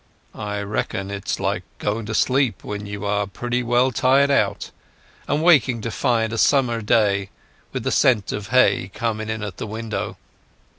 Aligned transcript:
"I 0.33 0.61
reckon 0.61 1.11
it's 1.11 1.39
like 1.39 1.61
going 1.77 2.07
to 2.07 2.15
sleep 2.15 2.63
when 2.63 2.87
you 2.87 3.05
are 3.05 3.27
pretty 3.27 3.61
well 3.61 3.91
tired 3.91 4.31
out, 4.31 4.71
and 5.27 5.43
waking 5.43 5.81
to 5.81 5.91
find 5.91 6.33
a 6.33 6.39
summer 6.39 6.81
day 6.81 7.29
with 7.71 7.83
the 7.83 7.91
scent 7.91 8.31
of 8.31 8.47
hay 8.47 8.89
coming 8.95 9.29
in 9.29 9.43
at 9.43 9.57
the 9.57 9.67
window. 9.67 10.17